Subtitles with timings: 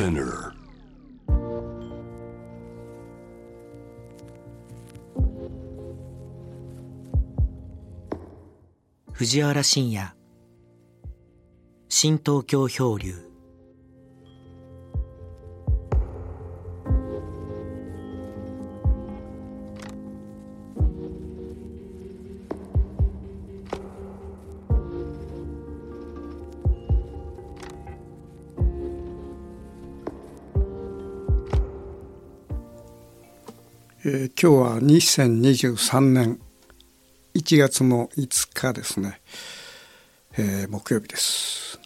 [0.00, 0.54] Spinner.
[9.12, 10.10] 藤原信也
[11.90, 13.29] 新東京漂流
[34.42, 36.40] 今日は2023年
[37.34, 39.20] 1月の5日ですね、
[40.38, 41.78] えー木曜日です。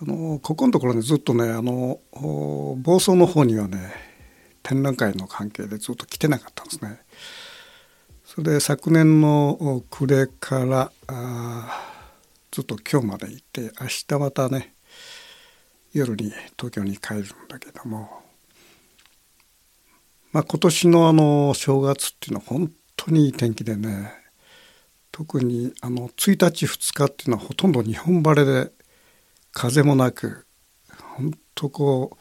[0.00, 3.92] あのここのところねずっとねあの房総の方にはね
[4.62, 6.98] 展覧会の関係でずっと来てなかったんですね。
[8.24, 11.90] それで昨年の暮れからあ
[12.50, 14.72] ずっと今日まで行って明日またね
[15.92, 18.27] 夜に東京に帰るんだけども。
[20.32, 24.12] まあ、今年のあの正月っていうのは本当にいい天気でね
[25.10, 28.70] 特にあの1日2日っていうのはほとんど日本晴れで
[29.52, 30.46] 風もなく
[31.16, 32.18] 本当こ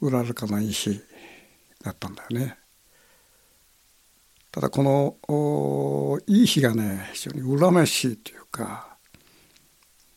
[0.00, 1.00] ううららかない日
[1.82, 2.56] だったんだよね。
[4.52, 8.96] ただこのいい日がね非常に恨めしいというか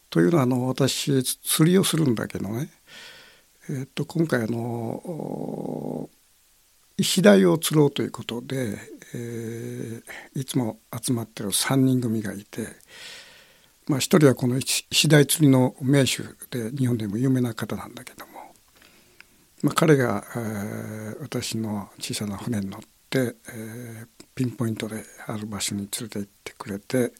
[0.09, 2.69] というのはあの私釣りをするんだけどね、
[3.69, 6.09] えっと今回あの
[7.01, 8.77] 石鯛を釣ろうということで、
[9.15, 12.67] えーいつも集まってる3人組がいて、
[13.87, 18.33] まあ、1人はこの石石鯛釣りの名手で日本でも有名な方なんだけども、
[19.63, 27.13] まあ、彼が、えー私の小さな船に乗って、えーピンポイントである場所に連れて行ってくれて、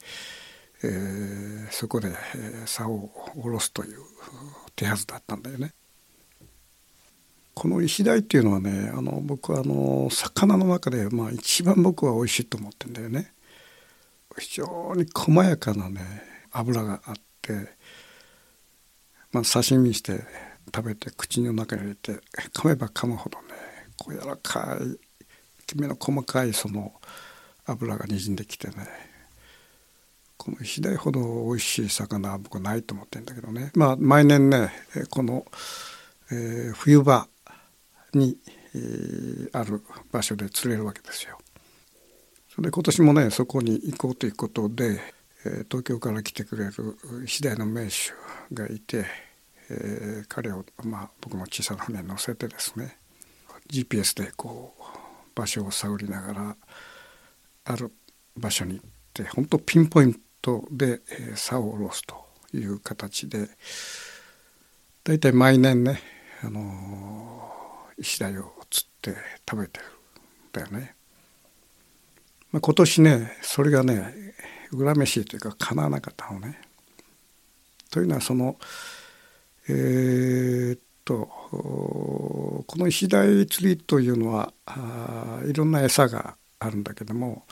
[0.84, 4.00] えーそこで、えー竿を下ろすという
[4.76, 5.74] 手はずだったんだよね。
[7.62, 13.34] この石鯛っていうのはねあの僕はあの魚の中で、まあ、一番僕は美味しいと思ってんだよね。
[14.36, 16.02] 非常に細やかなね
[16.52, 17.53] 脂があって、
[19.31, 20.22] まあ、刺身にして
[20.74, 22.13] 食べて口の中に入れて
[22.52, 23.50] 噛めば噛むほどね
[23.96, 24.80] こう柔らか
[25.62, 26.91] いきめの細かいその
[27.68, 28.74] 脂がにじんできてね
[30.36, 34.72] この石鯛ほど美味しい魚は僕はないと思ってるんだけどねまあ毎年ね
[35.12, 35.46] この、
[36.31, 37.28] えー冬場
[38.14, 38.38] に、
[38.76, 41.38] えーある場所で釣れるわけですよ。
[42.50, 45.00] それで今年もねそこに行こうということで、
[45.46, 46.72] えー東京から来てくれる
[47.26, 47.92] 石鯛の名手
[48.54, 49.06] がいて、
[49.70, 52.98] えー彼を、まあ、僕の小さな船に乗せてですね
[53.70, 54.84] GPS でこう
[55.36, 56.56] 場所を探りながら
[57.66, 57.92] ある
[58.38, 62.16] 場所に行って本当ピンポイントで、えー竿を下ろすと
[62.54, 63.50] いう形で
[65.04, 66.00] 大体毎年ね、
[66.44, 67.50] あのー
[67.97, 69.16] 石鯛を釣って
[69.50, 69.90] 食べてるん
[70.52, 70.96] だよね。
[72.52, 74.34] まあ、今年ねそれがね
[74.72, 76.59] 恨めしいというか叶わなかったのね。
[77.90, 78.57] というのはその
[79.68, 87.44] えーっとこの石鯛釣りというのはあいろんな餌があるんだけども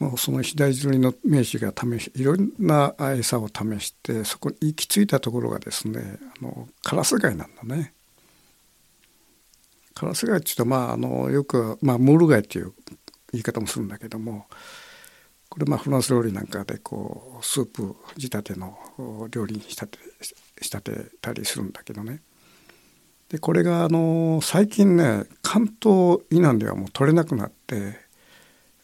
[0.00, 7.93] もうその石鯛釣りの名手が試しいろんな餌を試してそこに行き着いたところがですねあのカラス貝なんだね。
[9.94, 12.72] カラス貝っていうとまああのよく、まあ、ムール貝っていう
[13.32, 14.46] 言い方もするんだけども
[15.48, 18.76] これまあフランス料理なんかでこうスープ仕立ての
[19.30, 19.98] 料理に仕立て
[20.60, 22.20] 仕立てたりするんだけどね
[23.28, 27.98] でこれがあの最近ね関東以南ではもう取れなくなって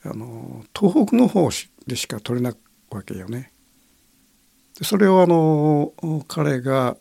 [0.04, 1.50] あの東北の方
[1.86, 2.56] でしか取れない
[2.90, 3.52] わけよね。
[4.82, 5.92] それをあの
[6.26, 6.96] 彼が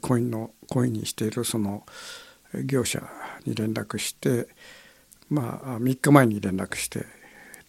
[0.00, 1.84] コインのコインにしているその
[2.64, 3.02] 業者
[3.44, 4.48] に連絡して
[5.28, 7.04] まあ3日前に連絡して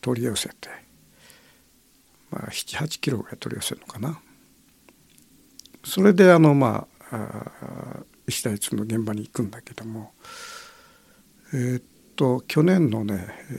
[0.02, 0.70] 取り寄せて、
[2.32, 4.22] まあ、78キロぐらい取り寄せるのかな。
[5.84, 10.12] それであのまあ石鯛津の現場に行くんだけども
[11.54, 11.84] えーっ
[12.18, 13.54] と去年のね、え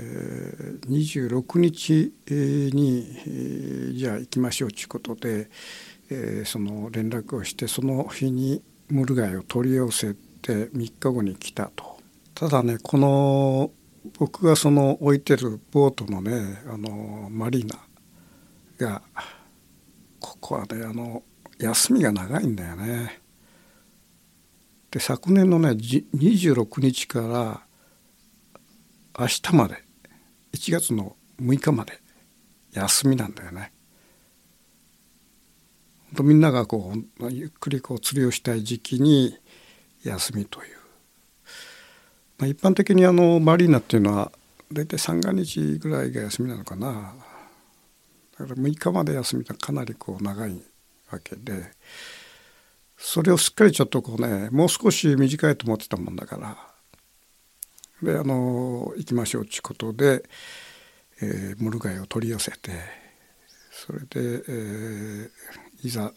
[0.82, 2.12] ー26日
[2.74, 5.48] に、えーじゃあ行きましょうということで、
[6.10, 11.98] えーその連絡をしてその日にムル貝を取り寄せて3日後に来たと。
[12.34, 13.70] ただねこの
[14.18, 17.78] 僕がその置いてるボートのねあのマリーナ
[18.78, 19.02] が
[20.20, 21.22] ここはねあの
[21.58, 23.20] 休みが長いんだよね。
[24.90, 27.60] で昨年のね26日から
[29.18, 29.82] 明日まで
[30.52, 32.00] 1月の6日まで
[32.72, 33.72] 休みなんだよね。
[36.16, 39.36] とみんながこうゆっくりこう釣りをしたい時期に
[40.04, 40.76] 休みという、
[42.38, 44.32] まあ、一般的にあのマリーナっていうのは
[44.72, 47.14] 大体三が日ぐらいが休みなのかな。
[48.38, 50.60] だから6日まで休みってかなりこう長い
[51.10, 51.72] わけで
[52.96, 56.56] それをすっかりちょっとこうねもう少し短いと思ってたもんだから。
[58.02, 60.22] であの行きましょうっちゅうことで、
[61.20, 62.70] えー、ムル貝を取り寄せて
[63.72, 65.30] それで、えー、
[65.82, 66.12] いざ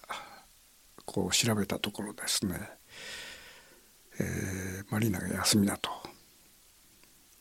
[1.05, 2.59] こう調べたところですね、
[4.19, 5.89] えー、マリーナが休みだと。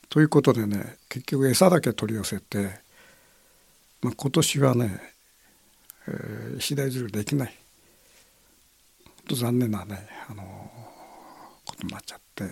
[0.08, 2.80] ということでね結局餌だけ取り寄せて、
[4.02, 5.00] まあ、今年はね、
[6.08, 7.54] えー、石鯛釣りできない。
[9.04, 10.46] 本当残念なね、あのー、
[11.64, 12.44] ことになっちゃって。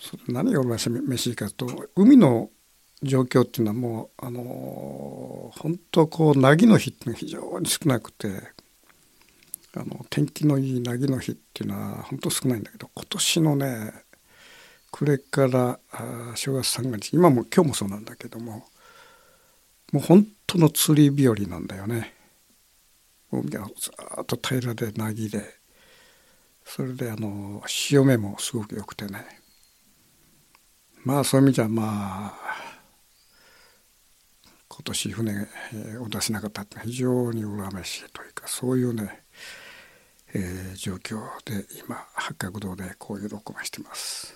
[0.00, 2.50] それ何が飯飯かと海の
[3.02, 8.28] 状況っていうのはもうあの本当こう凪の日っていうのが非常に少なくて
[9.76, 13.92] あの天気のいい凪の日っていうのは本当少ないんだけど今年のね
[14.92, 18.64] 暮れからあ正月三が日今も今日もそうなんだけども
[19.92, 22.14] もう本当の釣り日和なんだよね。
[23.30, 25.42] 海がずっと平らで凪で
[26.64, 29.24] それであの潮目もすごく良くてね
[31.04, 32.63] まあそういう意味じゃまあ
[34.74, 35.48] 今年船
[36.00, 39.22] を出せなかったって非常に恨めしいというかそういうね、
[40.34, 44.34] えー、状況で今八角堂でこういう録音してます。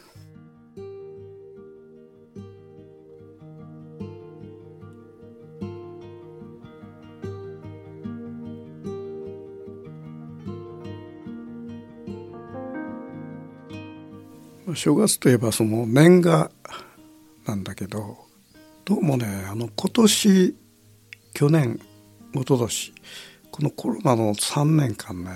[14.75, 16.52] 正月といえばその年賀
[17.46, 18.27] なんだけど
[18.88, 20.56] どうもねあの今年
[21.35, 21.79] 去年
[22.32, 22.94] 一昨年
[23.50, 25.32] このコロナの3年間ね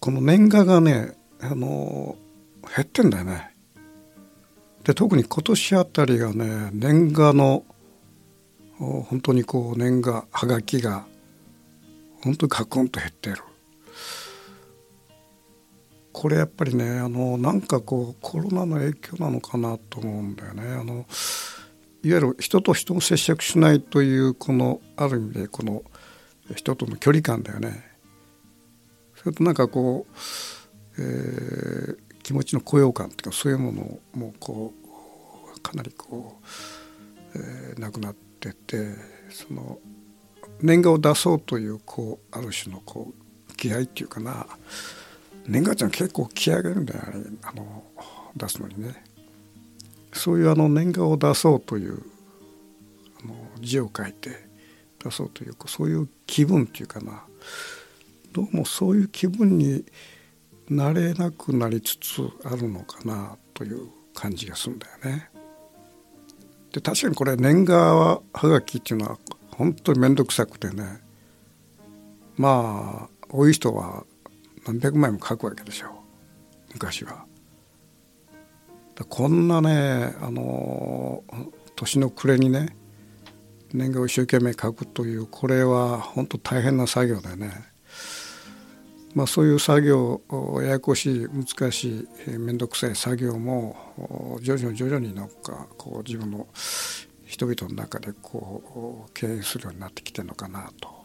[0.00, 2.14] この年賀がねあの
[2.76, 3.54] 減ってんだよね。
[4.84, 7.64] で特に今年あたりがね年賀の
[8.78, 11.06] 本当にこう年賀はがきが
[12.22, 13.38] 本当にカクンと減ってる。
[16.18, 20.64] これやっぱりねあのなんかこうコロナの影響なのかなと思うんだよね。
[20.72, 21.06] あの
[22.02, 25.84] いわゆる人と人を接触しないというこのある意味でこの
[26.56, 27.88] 人との距離感だよね。
[29.14, 30.08] それとなんかこ
[30.98, 34.74] う、えー、気持ちの高揚感っていうかそういうものもこ
[35.54, 36.40] うかなりこ
[37.36, 38.88] う、えー、なくなってて
[39.30, 39.78] その
[40.62, 43.12] 年賀を出そうというこうある種のこ
[43.48, 44.48] う気合っていうかな
[45.48, 47.84] 年賀状結構気合がいるんだよあれあの
[48.36, 49.02] 出すのにね。
[50.12, 52.02] そういうあの年賀を出そうという
[53.24, 54.30] あの字を書いて
[55.02, 57.24] 出そうというそういう気分っていうかな。
[58.32, 59.84] どうもそういう気分に
[60.68, 65.30] なれなくなりつつあるのかなという感じがするんだよね。
[66.72, 69.18] で確かにこれ年賀はがきっていうのは
[69.52, 71.00] 本当に面倒くさくてね。
[72.36, 74.04] まあ多い人は
[74.68, 75.90] 何百枚も書くわけでしょう。
[76.74, 77.24] 昔は。
[79.08, 81.22] こんなねあの
[81.74, 82.76] 年の暮れにね
[83.72, 87.52] 年賀を一生懸命書くというこれは本当大変な作業でね、
[89.14, 90.20] まあ、そういう作業
[90.60, 96.48] ややこしい難しい面倒くさい作業も徐々に徐々になんかこう自分の
[97.24, 100.97] 人々の中でこう経営するようになってきてるのかなと。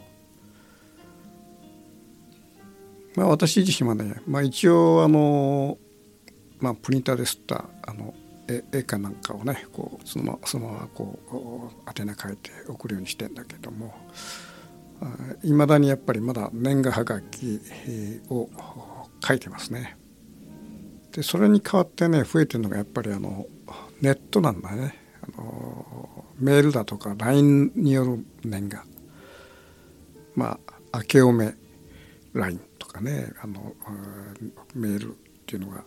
[3.15, 5.77] まあ、私自身はね、まあ、一応あの、
[6.60, 8.13] まあ、プリンターで吸ったあの
[8.48, 13.93] 絵絵かなんかをねこうそのそのままこう宛名書いて送るようにしてんだけども
[15.43, 17.62] いまだにやっぱりまだ年賀はがき
[18.29, 18.50] を
[19.25, 19.98] 書いてますね。
[21.12, 23.46] でそれに代わってね増えてるのがやっぱりあの
[24.01, 24.96] ネットなんだね。
[25.22, 28.84] あのメールだとか LINE による年賀。
[30.36, 30.60] ま
[30.91, 31.53] あ明けおめ
[32.34, 32.60] LINE
[32.93, 33.73] かねあの
[34.75, 35.12] メールっ
[35.45, 35.83] ていうのが、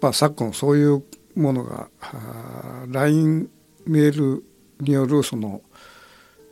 [0.00, 1.04] まあ、昨今そういう
[1.36, 1.88] ものが
[2.88, 3.48] LINE
[3.86, 4.44] メール
[4.80, 5.62] によるその、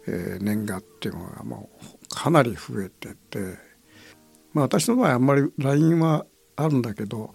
[0.07, 3.59] えー、年賀っていうのがもうかなり増えてて、
[4.53, 7.35] まあ、私の場合あんまり LINE はあるんだけど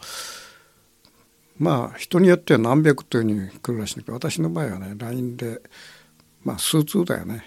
[1.58, 5.62] まあ人によっては何百というふうに来るらしいんだけど私の場合はね LINE で
[6.44, 7.44] まあ数通だよね。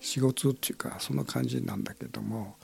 [0.00, 2.56] 45通っていうかそんな感じなんだけども。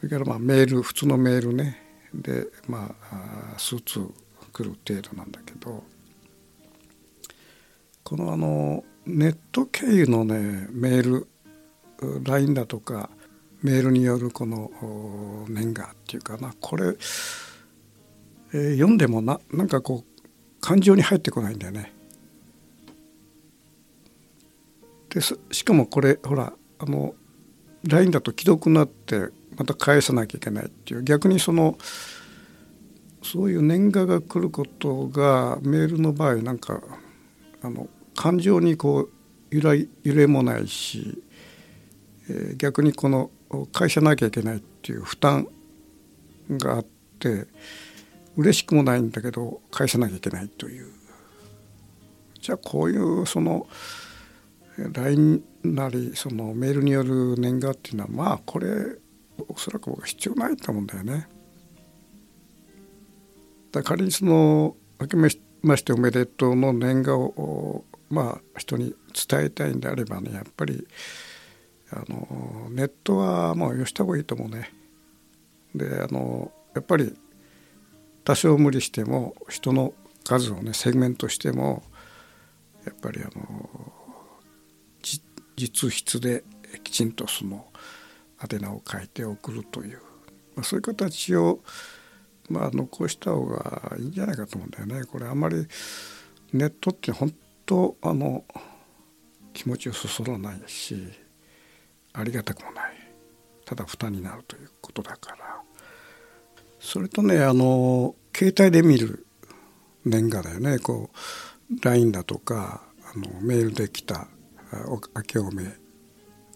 [0.00, 1.82] それからまあメール普通のメールね。
[2.14, 4.00] でまあ数通
[4.52, 5.84] 来る程度なんだけど。
[8.02, 11.28] このあのネット経由のねメール
[12.24, 13.10] LINE だとか
[13.62, 14.70] メールによるこの
[15.48, 16.52] 年賀っていうかな。
[16.60, 21.92] これ、えー、読んでもななんかこう感情に入ってこないんだよね。
[25.10, 27.14] でしかもこれほらあの
[27.84, 31.02] LINE だと既読になってまた返さなきゃいけないっていう。
[31.02, 31.76] 逆にその
[33.22, 36.80] そういう年賀が来ることがメールの場合なんか
[37.62, 41.22] あの感情にこう揺ら揺れもないし、
[42.28, 43.30] えー、逆にこの
[43.72, 45.48] 返さなきゃいけないっていう負担
[46.50, 46.86] があっ
[47.18, 47.46] て
[48.36, 50.86] 嬉しくもないんだけど返さなきゃいけないという。
[52.40, 53.66] じゃあこういうその
[54.94, 58.96] LINE なりそのメールによる年賀っていうのはまあこれ
[59.48, 61.28] おそらく僕は必要ないと思うんだよね。
[63.72, 65.16] だ仮にその「明け
[65.62, 68.94] ましておめでとう」の年賀をまあ人に
[69.28, 70.86] 伝えたいんであればねやっぱり
[71.90, 74.72] あのネットはもうよした方がいいと思うね。
[75.74, 77.16] であのやっぱり
[78.24, 79.94] 多少無理しても人の
[80.24, 81.82] 数をねセグメントしても
[82.84, 83.92] やっぱりあの
[85.56, 86.44] 実筆で
[86.82, 87.66] きちんとその
[88.42, 89.98] 宛名を書いて送るという、
[90.56, 91.60] まあ、そういう形を、
[92.48, 95.04] まあ、残した方がいいんじゃないかと思うんだよね。
[95.04, 95.66] これあんまり
[96.52, 97.34] ネットって本
[97.66, 98.44] 当あの
[99.52, 100.96] 気持ちをそそらないし
[102.12, 102.94] ありがたくもない。
[103.64, 105.62] ただ負担になるということだから。
[106.80, 109.26] それとねあの携帯で見る
[110.04, 110.78] 年賀だよね。
[110.78, 114.28] こう LINE だとかあのメールで来た
[114.72, 115.64] 明けおめ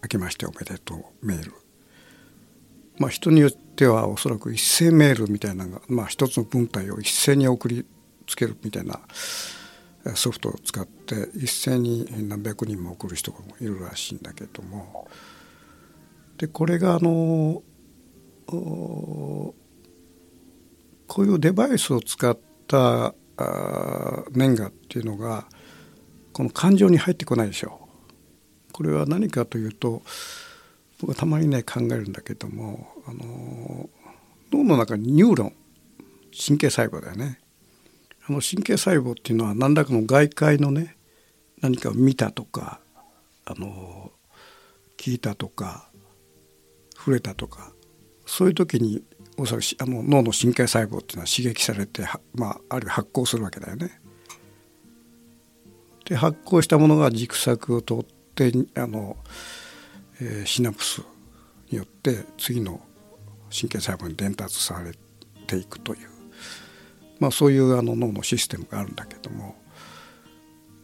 [0.02, 1.63] 明けましておめでとうメール。
[2.98, 7.84] まあ人によってはおそらく一斉メールみたいなのが、まあ、一つの文体を一斉に送り
[8.26, 9.00] つけるみたいな
[10.14, 15.08] ソフトを使って一斉に何百人も送る人もいるらしいんだけども
[16.38, 17.62] でこれがあの
[18.46, 19.54] こ
[21.18, 23.14] ういうデバイスを使った
[24.32, 25.46] 年賀っていうのが
[26.32, 27.80] この感情に入ってこないでしょ
[28.68, 28.72] う。
[28.72, 30.02] これは何かというと
[31.04, 33.90] 僕たまにね考えるんだけどもあの
[34.50, 35.52] 脳の中にニューロン
[36.34, 37.40] 神経細胞だよね
[38.26, 40.96] あの神経細胞っていうのは何らかの外界のね
[41.60, 42.80] 何かを見たとか
[43.44, 44.12] あの
[44.96, 45.90] 聞いたとか
[46.96, 47.72] 触れたとか
[48.24, 49.02] そういう時に
[49.36, 54.00] おそらくあの脳の神経細胞っていうのは刺激されてまあ、あるいは発光するわけだよね。
[56.06, 59.16] で発光したものが軸索を通っであの、
[60.20, 61.02] えー、シナプス
[61.70, 62.80] によって次の
[63.50, 64.92] 神経細胞に伝達され
[65.46, 66.08] ていくという、
[67.20, 69.56] まあ、そういうあの脳のシステムがあるんだけども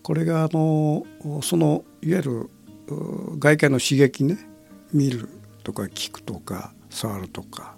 [0.03, 1.05] これがあの
[1.43, 2.51] そのいわゆる
[3.39, 4.39] 外界の刺激ね
[4.93, 5.29] 見る
[5.63, 7.77] とか聞くとか触るとか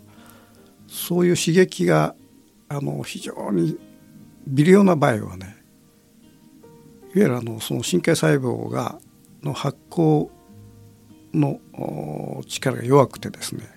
[0.87, 2.15] そういう刺激が
[2.69, 3.79] あの非常に
[4.47, 5.57] 微量な場合はね
[7.15, 8.99] いわゆるあのその神経細胞が
[9.43, 10.31] の発酵
[11.35, 13.69] の力が弱くてですね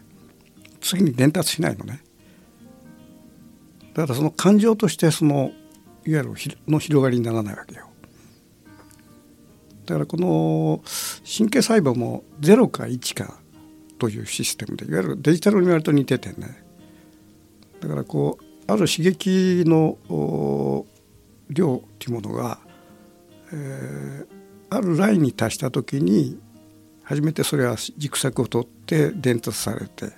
[0.81, 2.01] 次に伝達しないのね。
[3.95, 5.51] だからその感情としてその
[6.05, 6.33] いわゆる
[6.67, 7.87] の広がりにならないわけよ。
[9.85, 10.83] だからこの
[11.25, 13.39] 神経細胞も0か1か
[13.97, 16.63] というシステムでいわゆるデジタルに割と似ててね。
[17.79, 19.97] だからこうある刺激の
[21.49, 22.59] 量っていうものが、
[23.51, 24.27] えー、
[24.69, 26.39] あるラインに達した時に
[27.05, 30.11] 初めてそれは軸索を取って伝達されて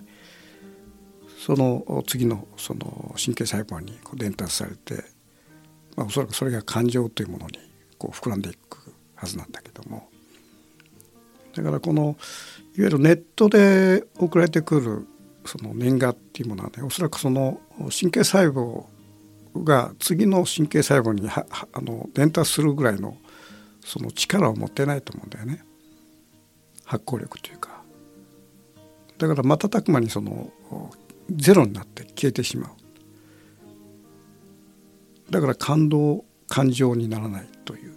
[1.37, 5.03] その次のその神経細胞にこう伝達されて、
[5.95, 7.59] まあ、おそらくそれが感情というものに
[7.97, 10.09] こう膨らんでいくはずなんだけども。
[11.55, 12.15] だからこのいわ
[12.75, 15.07] ゆるネットで送られてくる
[15.45, 18.83] その年賀っていうものはねおそらくその神経細胞
[19.63, 21.45] が次の神経細胞にあ
[21.81, 23.17] の伝達するぐらいの
[23.83, 25.63] その力を持ってないと思うんだよね。
[26.87, 27.83] 発酵力というか。
[29.17, 30.51] だから瞬く間にその
[31.29, 32.71] ゼロになって消えてしまう。
[35.31, 37.93] だから感動感情にならないという、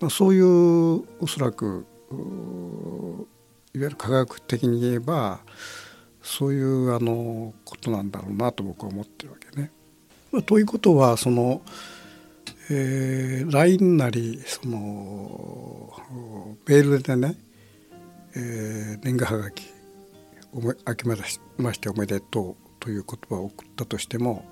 [0.00, 0.44] まあ、そういう
[1.20, 1.84] おそらく
[3.74, 5.40] いわゆる科学的に言えば
[6.22, 9.72] そういうあのことなんだろうなと僕は思ってるわけね。
[10.30, 11.62] まあ、ということはその
[12.70, 15.92] えー、LINE なりその
[16.66, 17.34] メールでね、
[18.36, 19.64] えー、年賀はがき
[20.54, 21.16] 「明けま
[21.74, 24.44] しておめでとう」という言葉を送ったとしても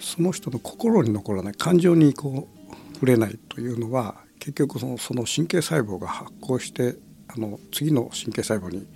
[0.00, 6.96] その人の心に残らない感情にこう触れないというのは結局そのその神経細胞が発光して
[7.28, 8.86] あの次の神経細胞に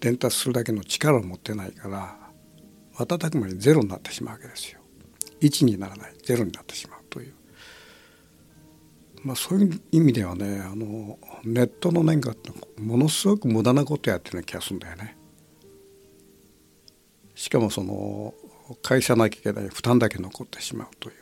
[0.00, 2.16] 伝達するだけの力を持ってないから
[2.92, 4.80] 瞬く間にゼロになってしまうわけですよ。
[5.40, 6.97] 1にならないゼロになってしまう、
[9.24, 15.16] まあ、そういう意味ではねあのネットの年賀ってものすごく無駄なことやってるような気がするんだよね。
[17.34, 18.34] しかもその
[18.82, 21.14] 返さなきゃいけない負担だけ残ってしまうという、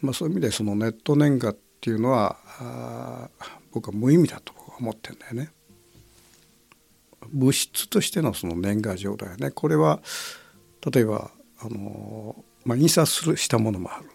[0.00, 3.28] まあ、そういう意味でそのネット年賀っていうのはあ
[3.72, 5.50] 僕は無意味だと思ってるんだよね。
[7.32, 10.02] 物質としてのその年賀状だよねこれは
[10.92, 11.30] 例えば
[11.60, 14.10] あの、まあ、印刷するしたものもある。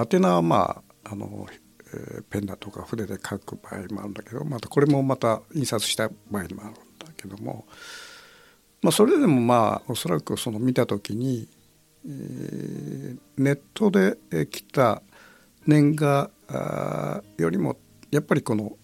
[0.00, 1.46] 宛名はまああの、
[1.94, 6.72] えー、ペンだとか筆で書く場合もあるんだけどまたこれもまた印刷した場合もあるんだ
[7.16, 7.66] けども、
[8.80, 11.48] まあ、それでもまあおそらくその見た時に、
[12.06, 15.02] えー、ネットで来た
[15.66, 16.30] 年賀
[17.38, 17.76] よりも
[18.10, 18.76] やっぱりこの、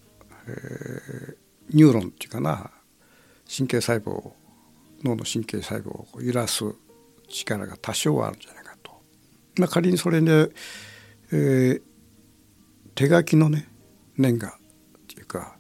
[0.46, 1.36] えー、
[1.70, 2.70] ニューロンっていうかな
[3.48, 4.32] 神経細胞
[5.04, 6.64] 脳の神経細胞を揺らす
[7.28, 8.90] 力が多少はあるんじゃないかと。
[9.58, 10.50] まあ、仮にそれで、
[11.32, 11.82] えー、
[12.94, 13.68] 手書きのね
[14.16, 14.52] 年賀っ
[15.06, 15.56] ていうか、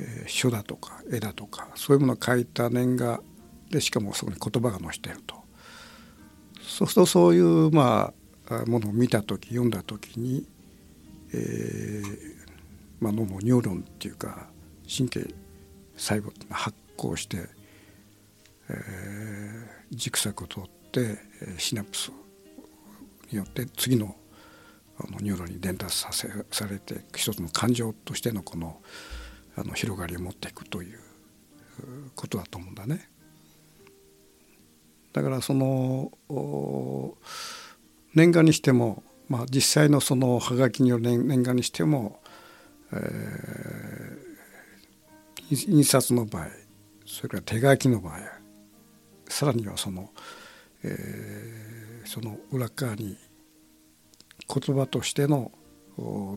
[0.00, 3.20] えー、書だとか絵だとかそういうものを書いた年賀
[3.70, 5.36] でしかもそこに言葉が載してると。
[6.60, 8.12] そうするとそういうま
[8.48, 10.46] あものを見た時読んだ時に、
[11.32, 12.38] えー
[13.00, 14.48] まあ、脳もニューロンっていうか
[14.88, 15.34] 神経
[15.96, 17.48] 細胞が発光して、
[18.68, 21.18] えー、軸索を通って
[21.58, 22.12] シナプス
[23.30, 24.14] によって次の
[25.00, 28.80] あのニューロンに伝達させされて一つの感情としてのこの
[29.56, 30.98] あの広がりを持っていくという
[32.14, 33.08] ことだと思うんだね。
[35.12, 36.12] だからその
[38.14, 42.20] 年賀にしても、まあ、実際のそのハガキによる年賀にしても、
[42.92, 46.46] えー、印刷の場合
[47.06, 48.18] それから手書きの場合
[49.28, 50.10] さらにはその、
[50.84, 53.16] えー、その裏側に
[54.48, 55.52] 言葉としての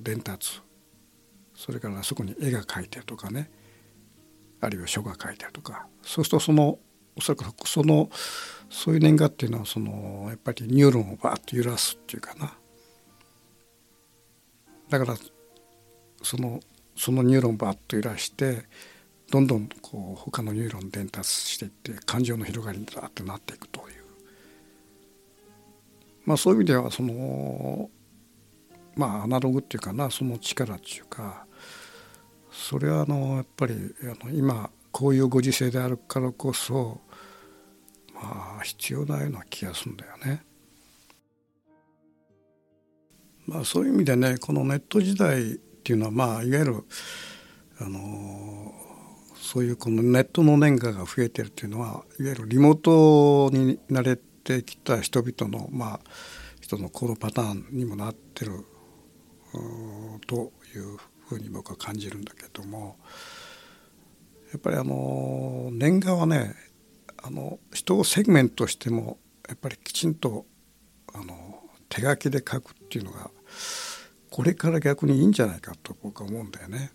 [0.03, 0.61] 伝達。
[1.55, 3.49] それからそこに絵が描いてるとかね。
[4.59, 5.87] あるいは書が書いてるとか。
[6.01, 6.79] そうするとその
[7.15, 8.09] おそらくその
[8.69, 12.53] そういう年賀っていうのはそのやっぱりニューロンをバーッと揺らすっていうかな。
[14.89, 15.17] だから
[16.23, 16.59] その
[16.95, 18.65] そのニューロンをバーッと揺らして
[19.29, 24.03] どんどんこう他のニューロン伝達していって感情の広がりにザーッとなっていくという。
[26.25, 27.89] まあそういう意味ではその
[28.95, 31.45] まあアナログっていうかなその力っていうか
[32.51, 33.73] それはあのやっぱり
[34.03, 36.99] あの今こういうご時世であるからこそ
[38.13, 40.43] まあ必要なような気がするんだよね。
[43.47, 46.75] まあそういう意味でねこのネット時代っていうのはまあいわゆる
[47.79, 48.73] あの
[49.35, 55.99] そういうこのネットの年賀が増えてるっていうのはいわゆるリモートに慣れてきた人々のまあ
[56.61, 58.65] 人の行動パターンにもなってる
[60.27, 62.97] というふうに僕は感じるんだけども
[64.51, 66.55] やっぱりあの年賀はね
[67.23, 70.45] あの人をセグメントしてもやっぱりきちんと
[71.13, 73.29] あの手書きで書くっていうのが
[74.29, 76.91] これから逆にいいんじゃないかと僕は思うんだよね。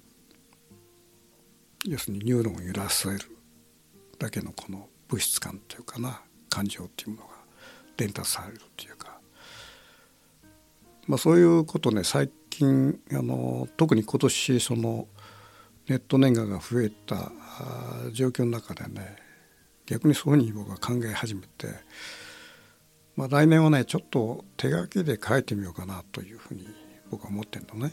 [1.84, 3.18] 要するにニューロンを揺らせる
[4.18, 7.34] だけのこの物質感というかな感情っていうものが
[7.96, 9.18] 伝達されるっていうか、
[11.06, 15.06] まあ、そういうことね最近あの特に今年その
[15.88, 17.30] ネット年賀が増えた
[18.12, 19.16] 状況の中でね
[19.84, 21.68] 逆にそういうふうに僕は考え始めて、
[23.14, 26.66] まあ、来年はねちょっと手書きで書いてみようかなというふうに
[27.10, 27.92] 僕は思ってるのね。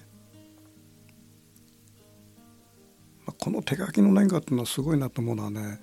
[3.26, 5.80] まあ、この手書きの年賀っていうのはすごいなと思うのはね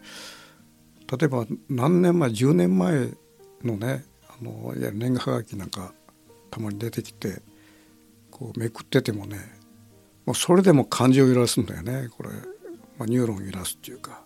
[1.10, 3.10] 例えば何年前10年前
[3.62, 5.92] のねあのいわゆる年賀はがきなんか
[6.50, 7.40] たまに出てきて
[8.40, 9.36] こうめくっててもね
[10.24, 12.08] もうそれでも感情を揺らすんだよね。
[12.16, 14.22] これ、まあ、ニューロンを揺らすっていうか。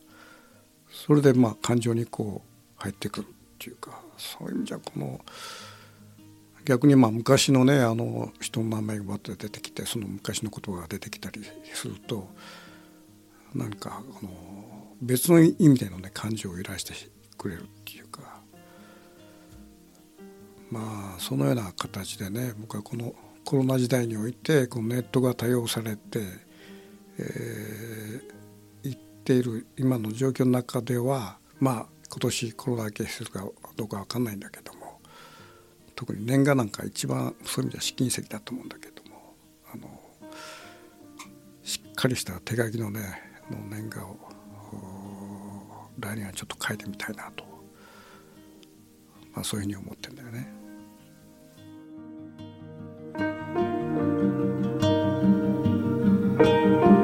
[0.91, 4.01] それでまあ感情にこう入ってくるっていうか。
[4.17, 5.21] そういう意味じゃこの
[6.65, 12.29] 逆にまあ昔のねあの人の名前がバッと出てきてその昔の言葉が出てきたりすると
[13.55, 14.31] なんかこの
[15.03, 16.93] 別の意味でのね感情を揺らして
[17.37, 18.41] くれるっていうか。
[20.71, 26.21] まあそのような形でね僕はこのコロナ時代においてこのネットが多用されて、
[27.19, 33.45] えー、いっている今の状況の中ではまあ今年コロナ明けするか
[33.77, 35.01] どうか分かんないんだけども
[35.95, 39.35] 特に年賀なんか一番そういう意味では試金石だと思うんだけども
[39.73, 39.89] あの
[41.63, 43.01] しっかりした手書きのね
[43.51, 44.17] の年賀を
[45.99, 47.45] 来年はちょっと書いてみたいなと、
[49.33, 50.64] まあ、そういうふうに思ってんだよね。
[56.45, 57.04] 藤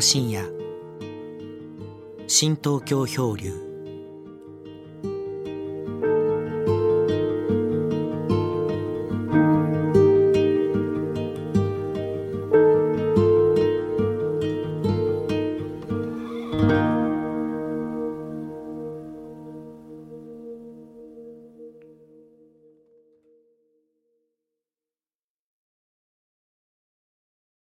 [0.00, 0.44] 深夜。
[2.26, 3.69] 新東京漂流。